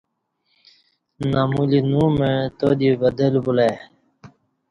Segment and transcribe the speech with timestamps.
[1.31, 3.73] نمولینو مع تادی تدبُلہ بُلہ ای